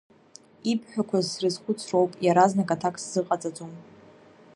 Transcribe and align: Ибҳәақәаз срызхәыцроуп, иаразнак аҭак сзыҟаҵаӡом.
Ибҳәақәаз 0.71 1.25
срызхәыцроуп, 1.33 2.11
иаразнак 2.25 2.69
аҭак 2.75 2.95
сзыҟаҵаӡом. 3.03 3.71